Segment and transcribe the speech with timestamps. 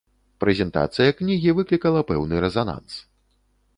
[0.43, 2.93] Прэзентацыя кнігі выклікала пэўны рэзананс.